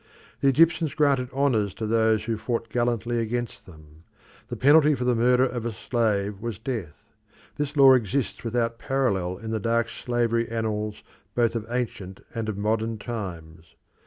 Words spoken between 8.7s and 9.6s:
parallel in the